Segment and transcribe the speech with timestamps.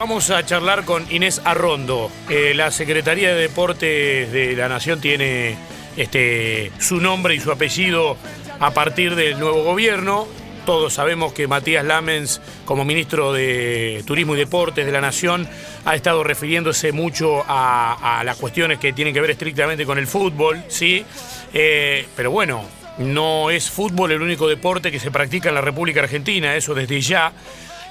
[0.00, 2.08] Vamos a charlar con Inés Arrondo.
[2.28, 5.56] Eh, la Secretaría de Deportes de la Nación tiene
[5.96, 8.16] este, su nombre y su apellido
[8.60, 10.28] a partir del nuevo gobierno.
[10.64, 15.48] Todos sabemos que Matías Lamens, como ministro de Turismo y Deportes de la Nación,
[15.84, 20.62] ha estado refiriéndose mucho a, las cuestiones que tienen que ver estrictamente con el fútbol,
[20.68, 21.04] ¿sí?
[21.52, 22.64] Eh, pero bueno,
[22.98, 27.00] no es fútbol el único deporte que se practica en la República Argentina, eso desde
[27.00, 27.32] ya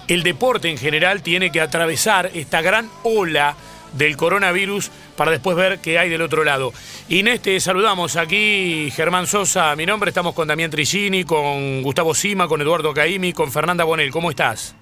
[0.08, 3.56] el deporte en general tiene que atravesar esta gran ola
[3.94, 6.74] del coronavirus para después ver qué hay del otro lado.
[7.10, 12.48] Inés, te saludamos aquí, Germán Sosa, mi nombre, estamos con Damián Trigini, con Gustavo Sima,
[12.48, 14.76] con Eduardo Caimi, con Fernanda Bonel, ¿cómo estás?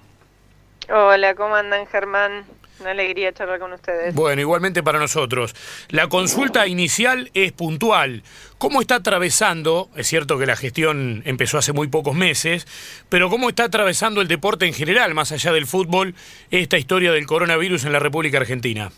[0.89, 2.45] Hola, ¿cómo andan Germán?
[2.79, 4.13] Una alegría charlar con ustedes.
[4.13, 5.55] Bueno, igualmente para nosotros.
[5.89, 8.23] La consulta inicial es puntual.
[8.57, 12.67] ¿Cómo está atravesando, es cierto que la gestión empezó hace muy pocos meses,
[13.09, 16.15] pero cómo está atravesando el deporte en general, más allá del fútbol,
[16.51, 18.91] esta historia del coronavirus en la República Argentina?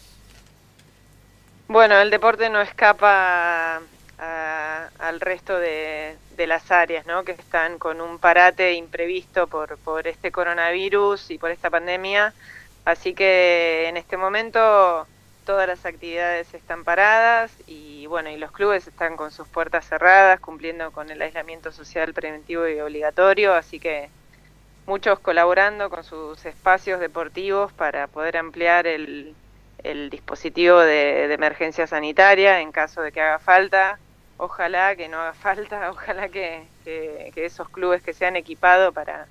[1.68, 3.82] Bueno, el deporte no escapa
[5.00, 7.24] al resto de, de, las áreas, ¿no?
[7.24, 12.34] Que están con un parate imprevisto por, por este coronavirus y por esta pandemia
[12.88, 15.06] Así que en este momento
[15.46, 20.40] todas las actividades están paradas y bueno, y los clubes están con sus puertas cerradas,
[20.40, 24.10] cumpliendo con el aislamiento social preventivo y obligatorio, así que
[24.86, 29.36] muchos colaborando con sus espacios deportivos para poder ampliar el,
[30.10, 34.00] dispositivo de, emergencia sanitaria en caso de que haga falta.
[34.38, 39.28] Ojalá que no haga falta, ojalá que, que esos clubes que se han equipado para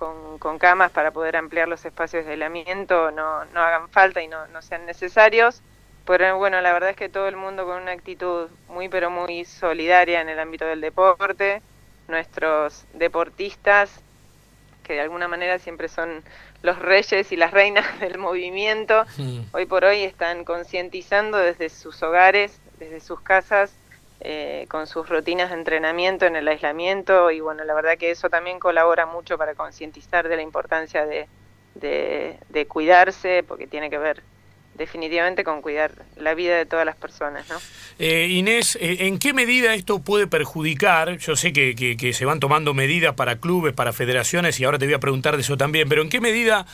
[0.00, 4.46] con, camas para poder ampliar los espacios de aislamiento no, no hagan falta y no,
[4.48, 5.62] no sean necesarios.
[6.06, 9.44] Pero bueno, la verdad es que todo el mundo con una actitud muy pero muy
[9.44, 11.62] solidaria en el ámbito del deporte,
[12.08, 14.00] nuestros deportistas,
[14.82, 16.24] que de alguna manera siempre son
[16.62, 19.04] los reyes y las reinas del movimiento,
[19.52, 23.72] hoy por hoy están concientizando desde sus hogares, desde sus casas,
[24.22, 28.28] eh, con sus rutinas de entrenamiento en el aislamiento y bueno, la verdad que eso
[28.28, 31.26] también colabora mucho para concientizar de la importancia de,
[31.74, 34.22] de, cuidarse, porque tiene que ver
[34.74, 37.48] definitivamente con cuidar la vida de todas las personas.
[37.48, 37.56] ¿no?
[37.98, 41.16] Eh, Inés, eh, ¿en qué medida esto puede perjudicar?
[41.16, 44.84] Yo sé que, que, se van tomando medidas para clubes, para federaciones, y ahora te
[44.84, 46.66] voy a preguntar de eso también, pero ¿en qué medida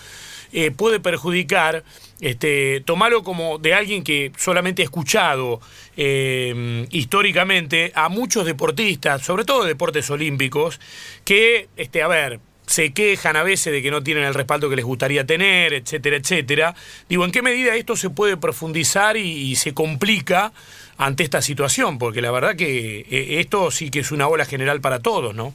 [0.52, 1.84] eh, puede perjudicar,
[2.20, 5.60] este, tomarlo como de alguien que solamente ha escuchado
[5.96, 10.80] eh, históricamente a muchos deportistas, sobre todo de deportes olímpicos,
[11.24, 14.76] que, este, a ver, se quejan a veces de que no tienen el respaldo que
[14.76, 16.74] les gustaría tener, etcétera, etcétera.
[17.08, 20.52] Digo, ¿en qué medida esto se puede profundizar y, se complica
[20.98, 21.98] ante esta situación?
[21.98, 25.54] Porque la verdad que eh, esto sí que es una ola general para todos, ¿no?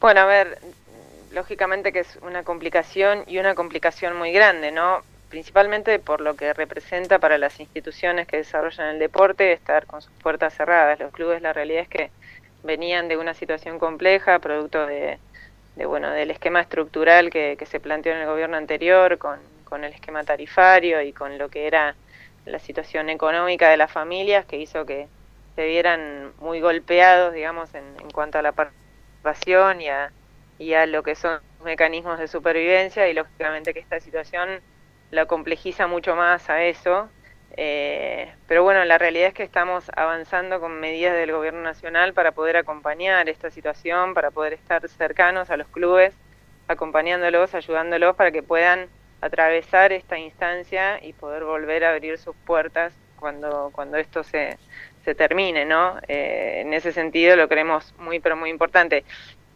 [0.00, 0.58] Bueno, a ver,
[1.36, 5.02] lógicamente que es una complicación y una complicación muy grande, ¿no?
[5.28, 10.12] Principalmente por lo que representa para las instituciones que desarrollan el deporte estar con sus
[10.14, 10.98] puertas cerradas.
[10.98, 12.10] Los clubes, la realidad es que
[12.62, 15.18] venían de una situación compleja, producto de,
[15.76, 19.38] bueno, del esquema estructural que, se planteó en el gobierno anterior, con,
[19.84, 21.94] el esquema tarifario y con lo que era
[22.46, 25.06] la situación económica de las familias, que hizo que
[25.54, 30.10] se vieran muy golpeados, digamos, en, en cuanto a la participación y a
[30.58, 34.60] y a lo que son mecanismos de supervivencia y lógicamente que esta situación
[35.10, 37.08] la complejiza mucho más a eso.
[37.58, 42.32] Eh, pero bueno, la realidad es que estamos avanzando con medidas del gobierno nacional para
[42.32, 46.14] poder acompañar esta situación, para poder estar cercanos a los clubes,
[46.68, 48.88] acompañándolos, ayudándolos para que puedan
[49.20, 54.58] atravesar esta instancia y poder volver a abrir sus puertas cuando, cuando esto se,
[55.04, 55.98] se termine, ¿no?
[56.08, 59.04] Eh, en ese sentido lo creemos muy, pero muy importante.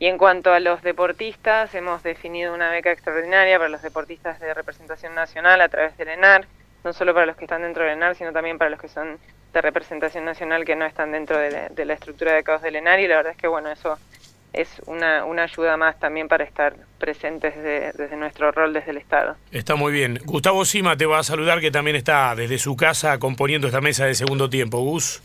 [0.00, 4.55] Y en cuanto a los deportistas, hemos definido una beca extraordinaria para los deportistas de
[4.55, 6.47] representación nacional a través del ENAR,
[6.83, 9.19] no solo para los que están dentro del ENAR, sino también para los que son
[9.53, 12.99] de representación nacional que no están dentro de la, estructura de caos del ENAR.
[12.99, 13.99] Y la verdad es que, bueno, eso
[14.55, 19.37] es una, una ayuda más también para estar presentes desde, nuestro rol desde el Estado.
[19.53, 20.19] Está muy bien.
[20.25, 24.07] Gustavo Sima te va a saludar, que también está desde su casa componiendo esta mesa
[24.07, 24.80] de segundo tiempo.
[24.80, 25.22] Gus.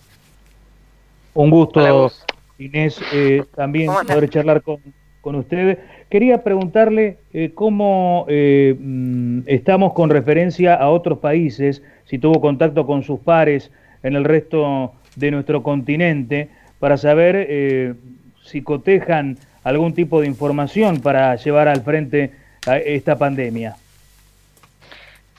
[1.33, 2.11] Un gusto.
[2.57, 4.77] Inés, eh, también poder charlar con,
[5.21, 5.79] con usted.
[6.09, 12.85] Quería preguntarle eh, cómo eh, mm, estamos con referencia a otros países, si tuvo contacto
[12.85, 13.71] con sus pares
[14.03, 16.49] en el resto de nuestro continente,
[16.79, 17.95] para saber
[18.43, 22.31] si cotejan algún tipo de información para llevar al frente
[22.67, 23.75] a esta pandemia.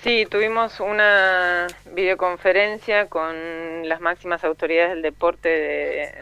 [0.07, 5.49] Sí, tuvimos una videoconferencia con las máximas autoridades del deporte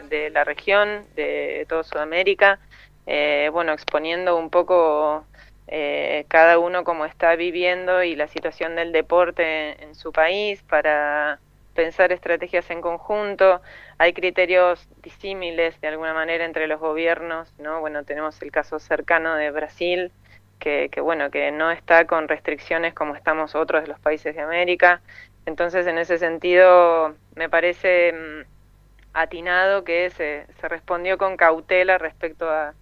[0.09, 2.57] de, la región, de toda Sudamérica,
[3.05, 5.23] eh, bueno, exponiendo un poco
[5.67, 11.39] eh, cada uno cómo está viviendo y la situación del deporte en, su país para
[11.75, 13.61] pensar estrategias en conjunto.
[13.99, 17.81] Hay criterios disímiles de alguna manera entre los gobiernos, ¿no?
[17.81, 20.11] Bueno, tenemos el caso cercano de Brasil,
[20.59, 24.41] que, que, bueno, que no está con restricciones como estamos otros de los países de
[24.41, 25.01] América.
[25.45, 28.55] Entonces, en ese sentido, me parece mm,
[29.15, 32.73] atinado que se, se respondió con cautela respecto a,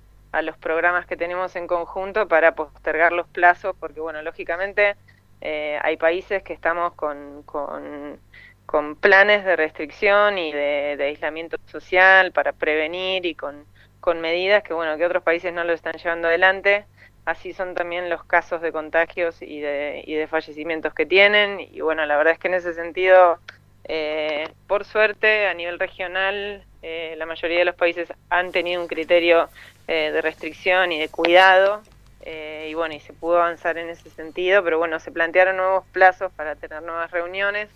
[0.41, 4.95] los programas que tenemos en conjunto para postergar los plazos, porque bueno, lógicamente
[5.41, 12.51] eh, hay países que estamos con, con, planes de restricción y de, aislamiento social para
[12.51, 13.63] prevenir y con,
[13.99, 16.87] con medidas que bueno, que otros países no lo están llevando adelante.
[17.25, 21.59] Así son también los casos de contagios y de, y de fallecimientos que tienen.
[21.59, 23.39] Y bueno, la verdad es que en ese sentido,
[23.85, 28.87] eh, por suerte, a nivel regional, eh, la mayoría de los países han tenido un
[28.87, 29.49] criterio
[29.87, 31.81] eh, de restricción y de cuidado
[32.25, 35.85] eh, y bueno, y se pudo avanzar en ese sentido, pero bueno, se plantearon nuevos
[35.93, 37.69] plazos para tener nuevas reuniones.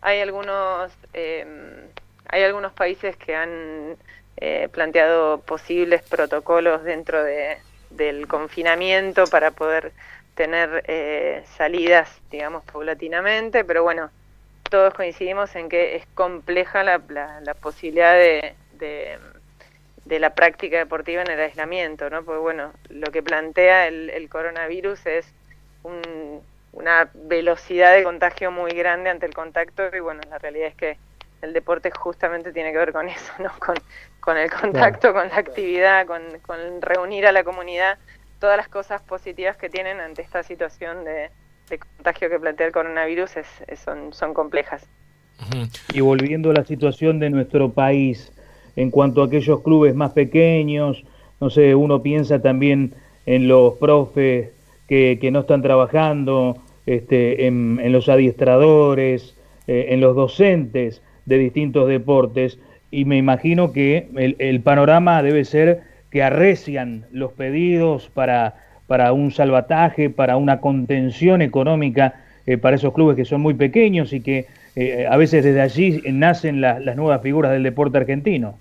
[0.00, 3.96] Hay algunos, hay algunos países que han
[4.70, 7.58] planteado posibles protocolos dentro de,
[7.90, 9.92] del confinamiento para poder
[10.34, 14.10] tener salidas, digamos, paulatinamente, pero bueno,
[14.68, 17.00] todos coincidimos en que es compleja la,
[17.42, 22.24] la, posibilidad de, de, la práctica deportiva en el aislamiento, ¿no?
[22.24, 25.32] Porque bueno, lo que plantea el, el coronavirus es
[26.72, 30.98] una velocidad de contagio muy grande ante el contacto y bueno, la realidad es que
[31.42, 33.50] el deporte justamente tiene que ver con eso, ¿no?
[33.58, 33.76] Con,
[34.20, 37.96] con el contacto, con la actividad, con, con reunir a la comunidad,
[38.40, 41.30] todas las cosas positivas que tienen ante esta situación de,
[41.70, 43.46] de contagio que plantea el coronavirus es,
[43.82, 44.86] son, son complejas.
[45.94, 48.32] Y volviendo a la situación de nuestro país,
[48.76, 51.04] en cuanto a aquellos clubes más pequeños,
[51.40, 52.94] no sé, uno piensa también
[53.24, 54.50] en los profes
[54.88, 59.36] que, que no están trabajando, este, en, en los adiestradores,
[59.66, 62.58] eh, en los docentes de distintos deportes,
[62.90, 68.54] y me imagino que el, panorama debe ser que arrecian los pedidos para
[68.88, 74.14] para un salvataje, para una contención económica eh, para esos clubes que son muy pequeños
[74.14, 78.58] y que eh, a veces desde allí nacen las nuevas figuras del deporte argentino.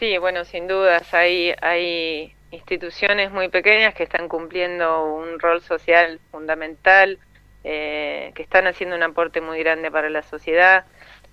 [0.00, 6.18] Sí, bueno, sin dudas, hay, hay instituciones muy pequeñas que están cumpliendo un rol social
[6.32, 7.18] fundamental,
[7.64, 10.84] eh, que están haciendo un aporte muy grande para la sociedad.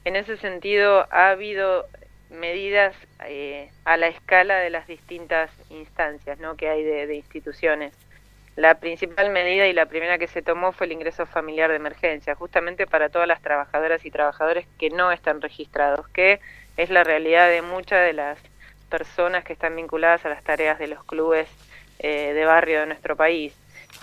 [0.03, 1.87] En ese sentido, ha habido
[2.29, 2.95] medidas
[3.25, 6.55] eh, a la escala de las distintas instancias ¿no?
[6.55, 7.93] que hay de, instituciones.
[8.55, 12.35] La principal medida y la primera que se tomó fue el ingreso familiar de emergencia,
[12.35, 16.39] justamente para todas las trabajadoras y trabajadores que no están registrados, que
[16.77, 18.39] es la realidad de muchas de las
[18.89, 21.49] personas que están vinculadas a las tareas de los clubes
[21.99, 23.53] eh, de barrio de nuestro país.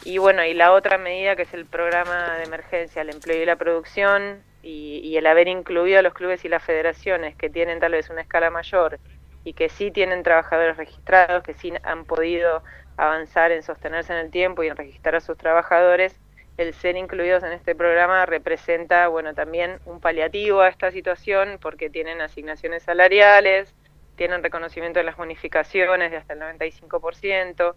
[0.05, 3.47] Y bueno, y la otra medida que es el programa de emergencia, el empleo y
[3.47, 7.93] la producción, y, el haber incluido a los clubes y las federaciones que tienen tal
[7.93, 8.99] vez una escala mayor
[9.45, 12.63] y que sí tienen trabajadores registrados, que sí han podido
[12.97, 16.17] avanzar en sostenerse en el tiempo y en registrar a sus trabajadores,
[16.59, 21.91] el ser incluidos en este programa representa, bueno, también un paliativo a esta situación porque
[21.91, 23.75] tienen asignaciones salariales,
[24.17, 27.75] tienen reconocimiento de las bonificaciones de hasta el 95%,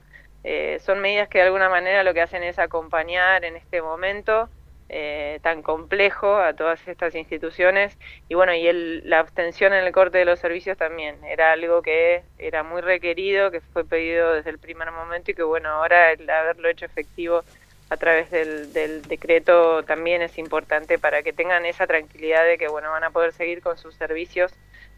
[0.48, 4.48] eh, son medidas que de alguna manera lo que hacen es acompañar en este momento
[4.90, 7.98] eh, tan complejo a todas estas instituciones
[8.30, 11.82] y bueno y el, la abstención en el corte de los servicios también era algo
[11.82, 16.12] que era muy requerido que fue pedido desde el primer momento y que bueno ahora
[16.12, 17.44] el haberlo hecho efectivo
[17.90, 22.68] a través del, del decreto también es importante para que tengan esa tranquilidad de que
[22.68, 24.54] bueno van a poder seguir con sus servicios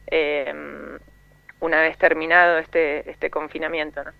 [0.07, 0.53] eh,
[1.61, 4.11] una vez terminado este este confinamiento ¿no?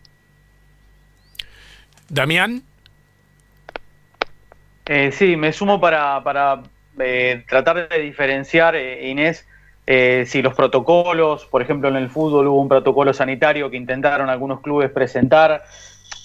[2.10, 2.64] Damián
[4.90, 6.64] eh, sí, me sumo para, para
[6.98, 9.46] eh, tratar de diferenciar, eh, Inés,
[9.86, 14.60] si los protocolos, por ejemplo en el fútbol hubo un protocolo sanitario que intentaron algunos
[14.60, 15.64] clubes presentar,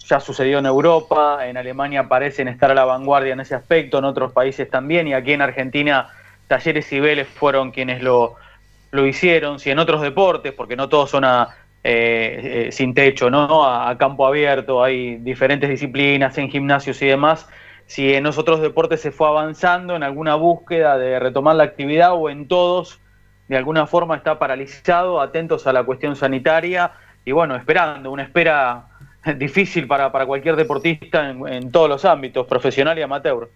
[0.07, 4.05] ya sucedió en Europa, en Alemania parecen estar a la vanguardia en ese aspecto, en
[4.05, 6.09] otros países también, y aquí en Argentina
[6.49, 8.35] Talleres y Vélez fueron quienes lo,
[8.91, 11.49] lo hicieron, si en otros deportes, porque no todos son a,
[11.83, 13.65] sin techo, ¿no?
[13.65, 17.49] a campo abierto, hay diferentes disciplinas en gimnasios y demás,
[17.87, 22.31] si en otros deportes se fue avanzando en alguna búsqueda de retomar la actividad o
[22.31, 23.01] en todos
[23.49, 26.93] de alguna forma está paralizado, atentos a la cuestión sanitaria
[27.25, 28.87] y bueno, esperando, una espera
[29.37, 33.51] difícil para, para cualquier deportista en todos los ámbitos, profesional y amateur.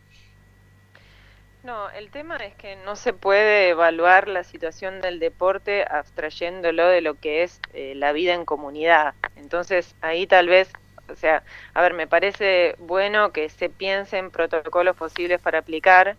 [1.66, 7.00] No, el tema es que no se puede evaluar la situación del deporte abstrayéndolo de
[7.00, 9.16] lo que es eh, la vida en comunidad.
[9.35, 10.73] Entonces ahí tal vez
[11.08, 11.44] O sea,
[11.75, 16.18] a ver, me parece bueno que se piensen protocolos posibles para aplicar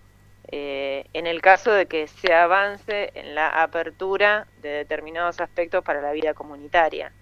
[0.51, 6.01] eh, en el caso de que se avance en la apertura de determinados aspectos para
[6.01, 7.13] la vida comunitaria,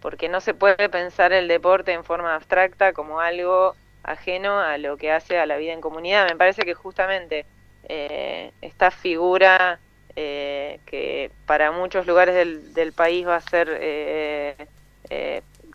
[0.00, 4.96] porque no se puede pensar el deporte en forma abstracta como algo ajeno a lo
[4.98, 6.28] que hace a la vida en comunidad.
[6.28, 7.46] Me parece que justamente
[7.88, 9.78] eh, esta figura
[10.16, 14.66] eh, que para muchos lugares del, país va a ser eh,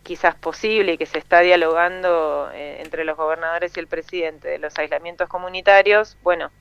[0.03, 4.77] quizás posible y que se está dialogando entre los gobernadores y el presidente de los
[4.79, 6.51] aislamientos comunitarios, bueno,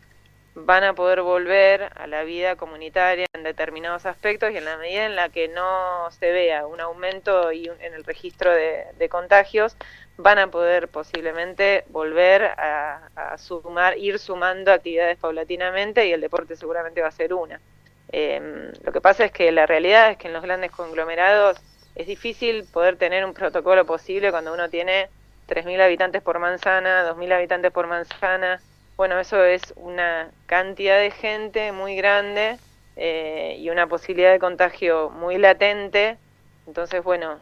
[0.65, 5.07] van a poder volver a la vida comunitaria en determinados aspectos y en la medida
[5.07, 9.77] en la que no se vea un aumento y en el registro de, contagios,
[10.17, 17.01] van a poder posiblemente volver a, sumar, ir sumando actividades paulatinamente y el deporte seguramente
[17.01, 17.61] va a ser una.
[18.11, 21.59] Em, lo que pasa es que la realidad es que en los grandes conglomerados
[21.95, 25.09] es difícil poder tener un protocolo posible cuando uno tiene
[25.49, 28.61] 3.000 habitantes por manzana, 2.000 habitantes por manzana,
[28.99, 32.59] bueno, eso es una cantidad de gente muy grande
[32.97, 36.19] eh, y una posibilidad de contagio muy latente.
[36.67, 37.39] Entonces, bueno,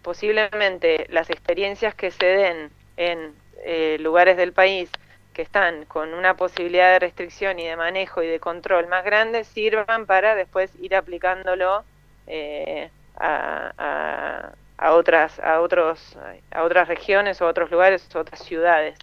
[0.00, 4.90] posiblemente las experiencias que se den en eh, lugares del país
[5.34, 9.44] que están con una posibilidad de restricción y de manejo y de control más grande
[9.44, 11.84] sirvan para después ir aplicándolo
[12.26, 12.88] eh,
[13.18, 16.16] a, a, otras a otros
[16.50, 18.96] a otras regiones o a otros lugares o otras ciudades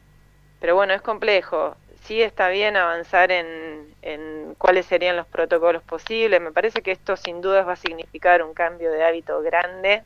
[0.59, 6.39] pero bueno es complejo sí está bien avanzar en, cuáles serían los protocolos posibles.
[6.41, 10.03] Me parece que esto sin dudas va a significar un cambio de hábito grande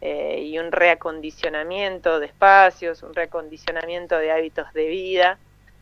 [0.00, 5.38] eh, y un reacondicionamiento de espacios, un reacondicionamiento de hábitos de vida.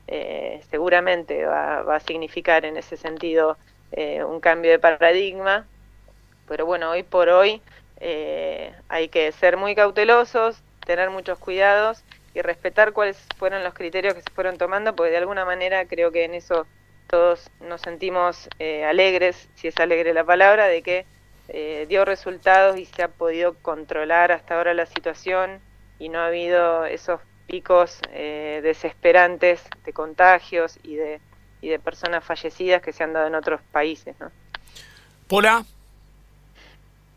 [0.09, 3.57] Eh, seguramente va, a significar en ese sentido
[3.93, 5.67] eh, un cambio de paradigma.
[6.47, 7.63] Pero bueno, hoy por hoy
[8.89, 12.05] hay que ser muy cautelosos, tener muchos cuidados
[12.37, 16.13] y respetar cuáles fueron los criterios que se fueron tomando, porque de alguna manera creo
[16.13, 16.67] que en eso
[17.07, 21.07] todos nos sentimos eh, alegres, si es alegre la palabra, de que
[21.49, 25.61] eh, dio resultados y se ha podido controlar hasta ahora la situación
[25.99, 31.21] y no ha habido esos picos eh, desesperantes de contagios y de,
[31.63, 34.15] y de personas fallecidas que se han dado en otros países.
[34.21, 34.31] ¿no?
[35.27, 35.65] Pola.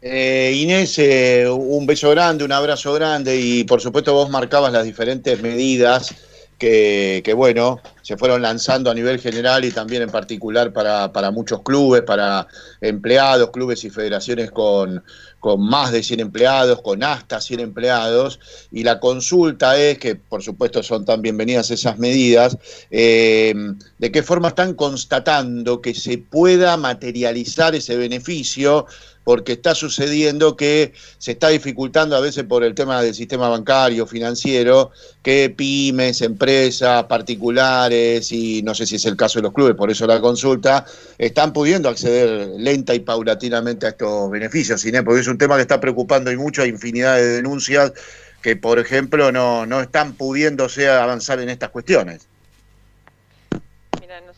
[0.01, 4.85] Eh, Inés, eh, un beso grande, un abrazo grande y por supuesto vos marcabas las
[4.85, 6.15] diferentes medidas
[6.59, 11.63] que, bueno, se fueron lanzando a nivel general y también en particular para, para muchos
[11.63, 12.47] clubes, para
[12.81, 15.01] empleados, clubes y federaciones con,
[15.39, 18.39] con más de 100 empleados, con hasta 100 empleados,
[18.71, 22.57] y la consulta es, que por supuesto son tan bienvenidas esas medidas,
[22.91, 23.53] eh,
[23.97, 28.85] de qué forma están constatando que se pueda materializar ese beneficio
[29.29, 34.07] porque está sucediendo que se está dificultando a veces por el tema del sistema bancario,
[34.07, 34.89] financiero,
[35.21, 39.91] que pymes, empresas, particulares y no sé si es el caso de los clubes, por
[39.91, 40.83] eso la consulta,
[41.19, 45.79] están pudiendo acceder lenta y paulatinamente a estos beneficios, porque es un tema que está
[45.79, 47.93] preocupando y mucho, hay infinidad de denuncias
[48.41, 52.27] que, por ejemplo, no, no están pudiéndose avanzar en estas cuestiones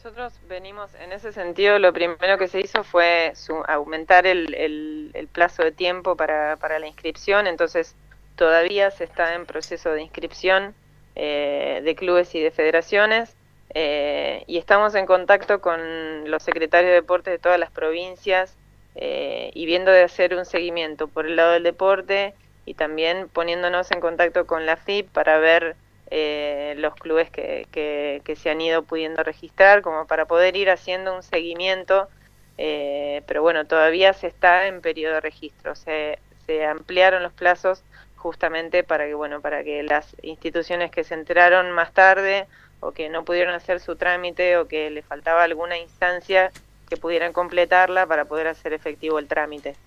[0.04, 3.34] nosotros venimos en ese sentido, lo primero que se hizo fue
[3.68, 7.96] aumentar el, plazo de tiempo para, la inscripción, entonces
[8.36, 10.74] todavía se está en proceso de inscripción
[11.14, 13.36] eh, de clubes y de federaciones
[13.76, 18.58] eh, y estamos en contacto con los secretarios de deporte de todas las provincias
[18.96, 22.34] eh, y viendo de hacer un seguimiento por el lado del deporte
[22.66, 25.76] y también poniéndonos en contacto con la FIP para ver
[26.14, 31.16] eh, los clubes que, que, se han ido pudiendo registrar, como para poder ir haciendo
[31.16, 32.10] un seguimiento,
[32.58, 37.84] eh, pero bueno, todavía se está en periodo de registro, se, se ampliaron los plazos
[38.18, 42.46] justamente para que, bueno, para que las instituciones que se enteraron más tarde
[42.82, 46.52] o que no pudieron hacer su trámite o que le faltaba alguna instancia
[46.90, 49.78] que pudieran completarla para poder hacer efectivo el trámite.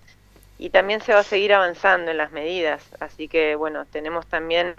[0.57, 4.73] Y también se va a seguir avanzando en las medidas, así que bueno, tenemos también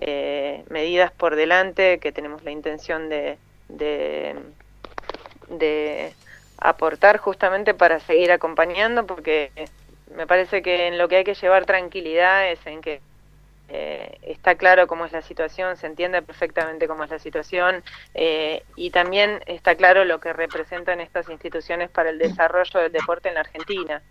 [0.00, 3.36] eh, medidas por delante que tenemos la intención de,
[3.68, 4.36] de,
[6.58, 9.50] aportar justamente para seguir acompañando, porque
[10.14, 13.00] me parece que en lo que hay que llevar tranquilidad es en que
[13.70, 17.82] eh, está claro cómo es la situación, se entiende perfectamente cómo es la situación
[18.14, 23.28] eh, y también está claro lo que representan estas instituciones para el desarrollo del deporte
[23.28, 24.02] en la Argentina.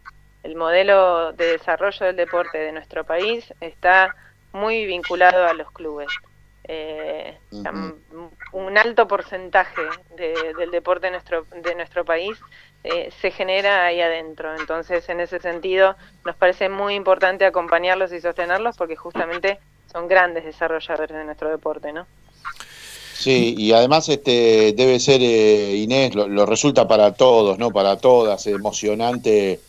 [0.43, 4.15] El modelo de desarrollo del deporte de nuestro país está
[4.53, 6.07] muy vinculado a los clubes.
[6.69, 7.37] Eh,
[8.51, 9.81] un alto porcentaje
[10.17, 12.37] del deporte de nuestro, de nuestro país
[12.83, 14.55] eh, se genera ahí adentro.
[14.55, 19.59] Entonces, en ese sentido, nos parece muy importante acompañarlos y sostenerlos porque justamente
[19.91, 22.05] son grandes desarrolladores de nuestro deporte, ¿no?
[23.13, 27.71] Sí, y además este debe ser, eh, Inés, lo, resulta para todos, ¿no?
[27.71, 29.59] Para todas, emocionante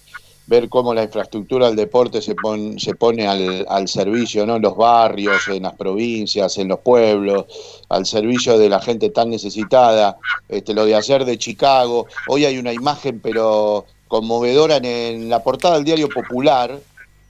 [0.48, 2.34] ver cómo la infraestructura del deporte se,
[2.78, 4.56] se pone al, al, servicio, ¿no?
[4.56, 7.44] En los barrios, en las provincias, en los pueblos,
[7.90, 10.16] al servicio de la gente tan necesitada.
[10.48, 15.74] Este, lo de ayer de Chicago, hoy hay una imagen, pero conmovedora en la portada
[15.74, 16.80] del diario Popular,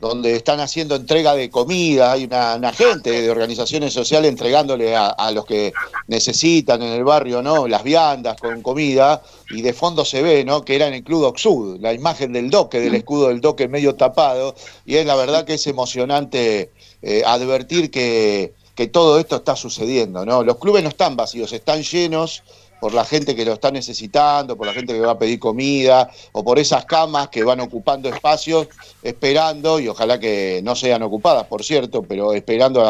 [0.01, 5.45] donde están haciendo entrega de comida, hay una, gente de organizaciones sociales entregándole a, los
[5.45, 5.73] que
[6.07, 7.67] necesitan en el barrio, ¿no?
[7.67, 10.65] Las viandas con comida, y de fondo se ve, ¿no?
[10.65, 13.97] Que era en el Club Oxud, la imagen del doque, del escudo del doque medio
[13.97, 14.55] tapado,
[14.87, 16.71] y es la verdad que es emocionante
[17.03, 20.45] eh, advertir que, que todo esto está sucediendo, ¿no?
[20.45, 22.45] Los clubes no están vacíos, están llenos
[22.81, 26.11] por la gente que lo está necesitando, por la gente que va a pedir comida,
[26.33, 28.69] o por esas camas que van ocupando espacios,
[29.03, 32.85] esperando, y ojalá que no sean ocupadas, por cierto, pero esperando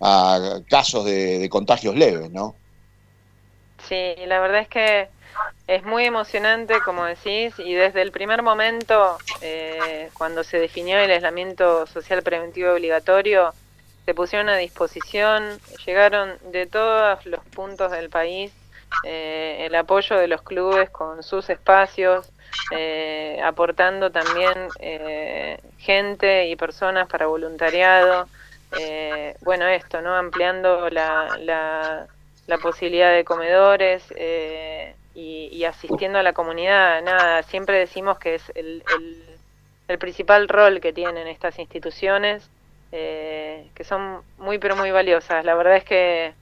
[0.00, 2.54] a, casos de, contagios leves, ¿no?
[3.88, 5.08] Sí, la verdad es que
[5.66, 11.10] es muy emocionante, como decís, y desde el primer momento, eh, cuando se definió el
[11.10, 13.52] aislamiento social preventivo obligatorio,
[14.04, 18.52] se pusieron a disposición, llegaron de todos los puntos del país
[19.02, 22.30] eh, el apoyo de los clubes con sus espacios,
[22.70, 28.28] eh, aportando también eh, gente y personas para voluntariado.
[29.40, 30.14] bueno, esto, ¿no?
[30.14, 31.38] Ampliando la,
[32.46, 34.02] la, posibilidad de comedores
[35.14, 37.02] y, asistiendo a la comunidad.
[37.02, 38.82] Nada, siempre decimos que es el,
[39.88, 42.48] el, principal rol que tienen estas instituciones,
[42.90, 45.44] que son muy, pero muy valiosas.
[45.44, 46.34] La verdad es que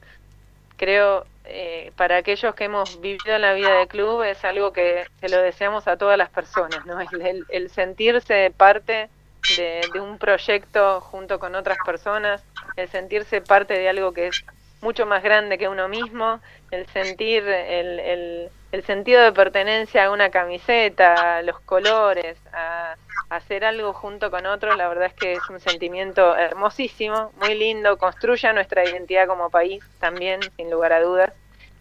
[0.76, 5.28] creo eh, para aquellos que hemos vivido la vida de club es algo que se
[5.28, 6.99] lo deseamos a todas las personas, ¿no?
[7.49, 9.08] El, sentirse parte
[9.56, 12.44] de, un proyecto junto con otras personas,
[12.76, 14.44] el sentirse parte de algo que es
[14.80, 20.30] mucho más grande que uno mismo, el sentir el, el, sentido de pertenencia a una
[20.30, 22.95] camiseta, a los colores, a,
[23.32, 27.97] hacer algo junto con otros, la verdad es que es un sentimiento hermosísimo, muy lindo,
[27.97, 31.32] construye nuestra identidad como país también, sin lugar a dudas.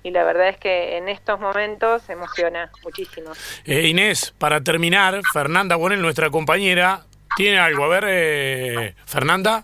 [0.03, 3.33] Y la verdad es que en estos momentos emociona muchísimo.
[3.65, 7.03] Eh, Inés, para terminar, Fernanda Bonel, nuestra compañera,
[7.35, 7.83] tiene algo.
[7.83, 9.63] A ver, eh, Fernanda.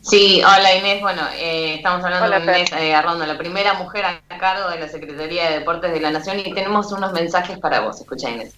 [0.00, 1.02] Sí, hola Inés.
[1.02, 5.50] Bueno, eh, estamos hablando de Inés Arrondo, la primera mujer a cargo de la Secretaría
[5.50, 8.00] de Deportes de la Nación y tenemos unos mensajes para vos.
[8.00, 8.54] Escucha Inés.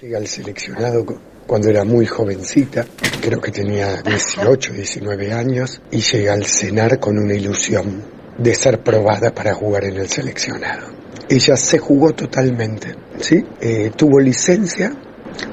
[0.00, 1.06] Llega al seleccionado
[1.46, 2.84] cuando era muy jovencita,
[3.22, 8.02] creo que tenía 18, 19 años, y llega al cenar con una ilusión
[8.36, 10.88] de ser probada para jugar en el seleccionado.
[11.28, 13.44] Ella se jugó totalmente, ¿sí?
[13.60, 14.90] Eh, tuvo licencia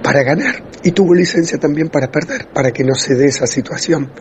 [0.01, 4.11] para ganar y tuvo licencia también para perder, para que no se dé esa situación.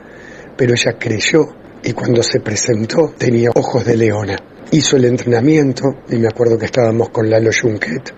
[0.55, 1.47] Pero ella creyó
[1.83, 4.37] y cuando se presentó tenía ojos de leona.
[4.71, 8.13] Hizo el entrenamiento y me acuerdo que estábamos con Lalo Junquet.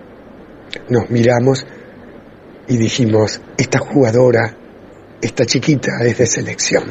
[0.89, 1.65] Nos miramos
[2.67, 4.55] y dijimos, esta jugadora,
[5.21, 6.83] esta chiquita es de selección,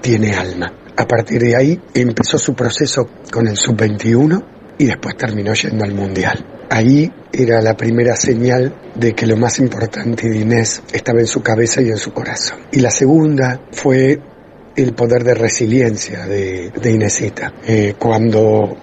[0.00, 0.72] tiene alma.
[0.96, 4.44] A partir de ahí empezó su proceso con el sub-21
[4.78, 6.66] y después terminó yendo al Mundial.
[6.70, 11.42] Ahí era la primera señal de que lo más importante de Inés estaba en su
[11.42, 12.58] cabeza y en su corazón.
[12.72, 14.20] Y la segunda fue
[14.76, 17.54] el poder de resiliencia de, de Inesita.
[17.66, 18.76] Eh, cuando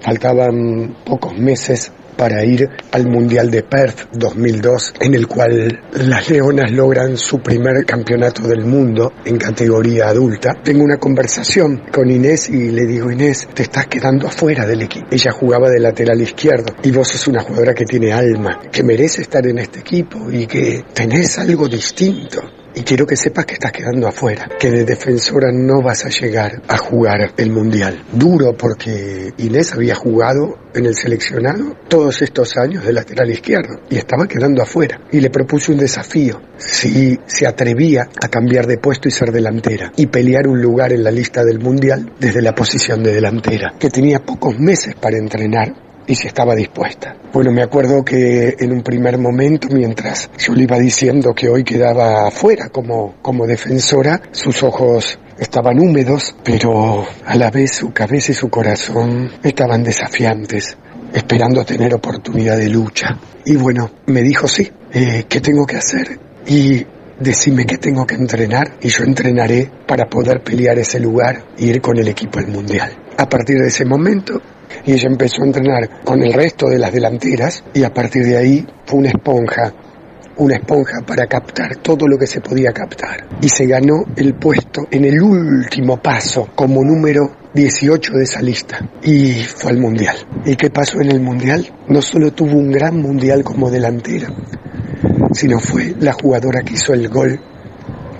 [0.00, 6.70] faltaban pocos meses para ir al Mundial de Perth 2002, en el cual las Leonas
[6.70, 10.54] logran su primer campeonato del mundo en categoría adulta.
[10.62, 15.06] Tengo una conversación con Inés y le digo, Inés, te estás quedando afuera del equipo.
[15.10, 19.22] Ella jugaba de lateral izquierdo y vos sos una jugadora que tiene alma, que merece
[19.22, 22.40] estar en este equipo y que tenés algo distinto
[22.76, 26.60] y quiero que sepas que estás quedando afuera, que de defensora no vas a llegar
[26.68, 28.04] a jugar el mundial.
[28.12, 33.96] Duro porque Inés había jugado en el seleccionado todos estos años de lateral izquierdo y
[33.96, 35.00] estaba quedando afuera.
[35.10, 39.90] Y le propuse un desafío, si se atrevía a cambiar de puesto y ser delantera
[39.96, 43.88] y pelear un lugar en la lista del mundial desde la posición de delantera, que
[43.88, 47.16] tenía pocos meses para entrenar y si estaba dispuesta.
[47.32, 51.64] Bueno, me acuerdo que en un primer momento, mientras yo le iba diciendo que hoy
[51.64, 58.32] quedaba afuera como, como defensora, sus ojos estaban húmedos, pero a la vez su cabeza
[58.32, 60.76] y su corazón estaban desafiantes,
[61.12, 63.18] esperando tener oportunidad de lucha.
[63.44, 66.18] Y bueno, me dijo sí, eh, ¿qué tengo que hacer?
[66.46, 66.86] Y
[67.18, 71.80] decime qué tengo que entrenar y yo entrenaré para poder pelear ese lugar y ir
[71.80, 72.96] con el equipo al mundial.
[73.18, 74.40] A partir de ese momento
[74.84, 78.36] y ella empezó a entrenar con el resto de las delanteras y a partir de
[78.36, 79.74] ahí fue una esponja
[80.38, 83.26] una esponja para captar todo lo que se podía captar.
[83.40, 88.86] Y se ganó el puesto en el último paso como número 18 de esa lista
[89.02, 90.16] y fue al Mundial.
[90.44, 91.66] ¿Y qué pasó en el Mundial?
[91.88, 94.28] No solo tuvo un gran Mundial como delantera,
[95.32, 97.40] sino fue la jugadora que hizo el gol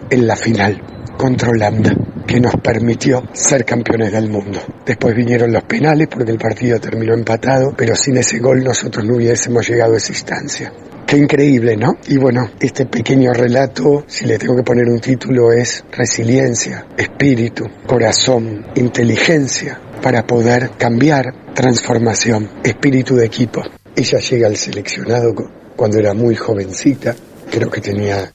[0.08, 0.80] en la final
[1.18, 1.94] contra Holanda
[2.26, 4.60] que nos permitió ser campeones del mundo.
[4.84, 9.16] Después vinieron los penales porque el partido terminó empatado, pero sin ese gol nosotros no
[9.16, 10.72] hubiésemos llegado a esa instancia.
[11.06, 11.98] Qué increíble, ¿no?
[12.08, 17.64] Y bueno, este pequeño relato, si le tengo que poner un título, es resiliencia, espíritu,
[17.86, 23.62] corazón, inteligencia para poder cambiar, transformación, espíritu de equipo.
[23.94, 25.32] Ella llega al seleccionado
[25.76, 27.14] cuando era muy jovencita,
[27.50, 28.32] creo que tenía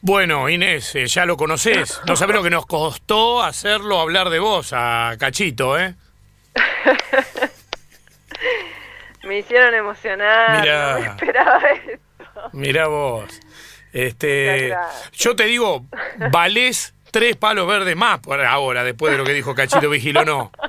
[0.00, 2.00] bueno, Inés, eh, ya lo conoces.
[2.06, 5.94] No sabes lo que nos costó hacerlo hablar de vos a Cachito, ¿eh?
[9.24, 10.60] Me hicieron emocionar.
[10.60, 12.00] Mirá, no esperaba esto.
[12.52, 13.40] Mirá vos.
[13.92, 14.74] Este,
[15.12, 15.86] yo te digo,
[16.30, 20.52] valés tres palos verdes más por ahora, después de lo que dijo Cachito Vigilo, no.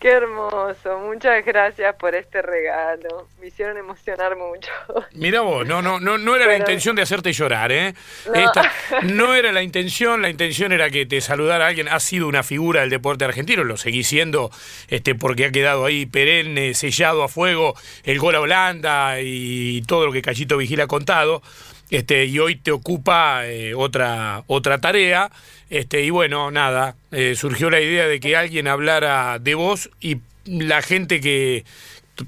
[0.00, 3.28] Qué hermoso, muchas gracias por este regalo.
[3.38, 4.70] Me hicieron emocionar mucho.
[5.12, 7.92] Mira vos, no, no, no, no era la intención de hacerte llorar, ¿eh?
[8.24, 8.32] No.
[8.32, 11.86] Esta, no era la intención, la intención era que te saludara alguien.
[11.86, 14.50] Ha sido una figura del deporte argentino, lo seguí siendo,
[14.88, 20.06] este, porque ha quedado ahí perenne, sellado a fuego, el gol a Holanda y todo
[20.06, 21.42] lo que Cachito Vigila ha contado.
[21.90, 25.30] Este, y hoy te ocupa eh, otra, otra tarea.
[25.70, 30.18] Este, y bueno, nada, eh, surgió la idea de que alguien hablara de vos y
[30.44, 31.64] la gente que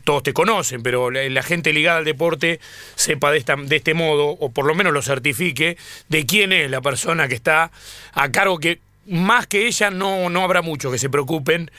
[0.05, 2.61] todos te conocen, pero la, gente ligada al deporte
[2.94, 5.76] sepa de, esta, de este modo, o por lo menos lo certifique,
[6.09, 7.70] de quién es la persona que está
[8.12, 11.70] a cargo que más que ella no, no habrá mucho que se preocupen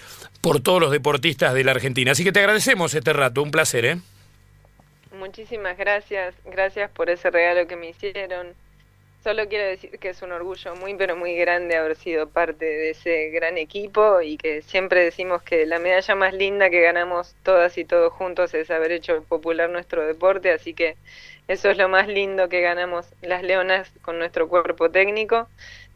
[0.42, 2.12] por todos los deportistas de la Argentina.
[2.12, 3.98] Así que te agradecemos este rato, un placer, ¿eh?
[5.18, 8.48] Muchísimas gracias, gracias por ese regalo que me hicieron.
[9.24, 12.90] Solo quiero decir que es un orgullo muy, pero muy grande haber sido parte de
[12.90, 17.78] ese gran equipo y que siempre decimos que la medalla más linda que ganamos todas
[17.78, 20.98] y todos juntos es haber hecho popular nuestro deporte, así que
[21.48, 25.48] eso es lo más lindo que ganamos las leonas con nuestro cuerpo técnico.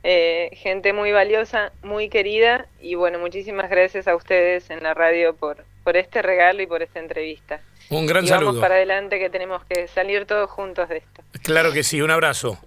[0.04, 5.36] Eh, gente muy valiosa, muy querida y bueno, muchísimas gracias a ustedes en la radio
[5.36, 7.60] por, por este regalo y por esta entrevista.
[7.90, 8.48] Un gran y saludo.
[8.48, 11.24] Vamos para adelante que tenemos que salir todos juntos de esto.
[11.44, 12.58] Claro que sí, un abrazo.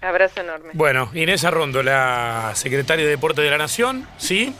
[0.00, 0.70] Abrazo enorme.
[0.74, 4.54] Bueno, Inés Arrondo, la secretaria de Deporte de la Nación, ¿sí?